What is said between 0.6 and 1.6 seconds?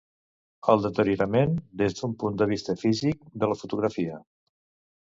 El deteriorament,